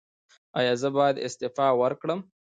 ایا 0.59 0.73
زه 0.81 0.89
باید 0.97 1.21
استعفا 1.27 1.67
ورکړم؟ 1.81 2.19